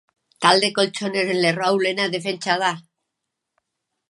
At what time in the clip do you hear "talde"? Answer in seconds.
0.45-0.69